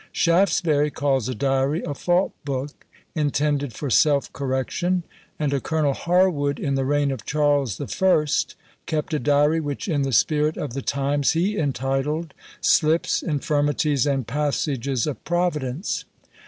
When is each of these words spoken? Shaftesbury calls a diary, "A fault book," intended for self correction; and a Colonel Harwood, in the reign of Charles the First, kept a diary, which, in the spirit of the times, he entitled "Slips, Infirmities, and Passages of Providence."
Shaftesbury 0.11 0.89
calls 0.89 1.29
a 1.29 1.35
diary, 1.35 1.83
"A 1.83 1.93
fault 1.93 2.33
book," 2.43 2.87
intended 3.13 3.71
for 3.71 3.91
self 3.91 4.33
correction; 4.33 5.03
and 5.37 5.53
a 5.53 5.61
Colonel 5.61 5.93
Harwood, 5.93 6.57
in 6.59 6.73
the 6.73 6.85
reign 6.85 7.11
of 7.11 7.23
Charles 7.23 7.77
the 7.77 7.85
First, 7.85 8.55
kept 8.87 9.13
a 9.13 9.19
diary, 9.19 9.59
which, 9.59 9.87
in 9.87 10.01
the 10.01 10.11
spirit 10.11 10.57
of 10.57 10.73
the 10.73 10.81
times, 10.81 11.33
he 11.33 11.55
entitled 11.55 12.33
"Slips, 12.61 13.21
Infirmities, 13.21 14.07
and 14.07 14.25
Passages 14.25 15.05
of 15.05 15.23
Providence." 15.23 16.05